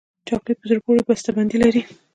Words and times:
چاکلېټ 0.27 0.57
په 0.61 0.65
زړه 0.69 0.79
پورې 0.85 1.01
بسته 1.07 1.29
بندي 1.35 1.57
لري. 1.63 1.81